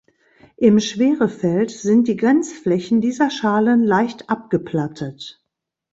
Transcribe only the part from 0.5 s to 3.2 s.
Im Schwerefeld sind die Grenzflächen